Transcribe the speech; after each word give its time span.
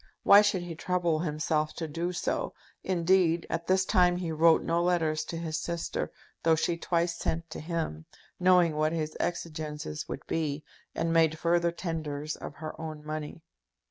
Why 0.23 0.41
should 0.41 0.63
he 0.63 0.73
trouble 0.73 1.19
himself 1.19 1.75
to 1.75 1.87
do 1.87 2.11
so? 2.11 2.55
Indeed, 2.83 3.45
at 3.51 3.67
this 3.67 3.85
time 3.85 4.17
he 4.17 4.31
wrote 4.31 4.63
no 4.63 4.81
letters 4.81 5.23
to 5.25 5.37
his 5.37 5.59
sister, 5.59 6.11
though 6.41 6.55
she 6.55 6.75
twice 6.75 7.15
sent 7.15 7.47
to 7.51 7.59
him, 7.59 8.05
knowing 8.39 8.75
what 8.75 8.93
his 8.93 9.15
exigencies 9.19 10.09
would 10.09 10.25
be, 10.25 10.63
and 10.95 11.13
made 11.13 11.37
further 11.37 11.71
tenders 11.71 12.35
of 12.35 12.55
her 12.55 12.73
own 12.81 13.05
money. 13.05 13.43